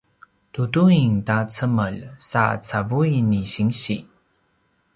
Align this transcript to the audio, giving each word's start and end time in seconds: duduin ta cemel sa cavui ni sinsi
duduin 0.53 1.11
ta 1.27 1.37
cemel 1.53 1.97
sa 2.29 2.43
cavui 2.67 3.13
ni 3.29 3.41
sinsi 3.53 3.97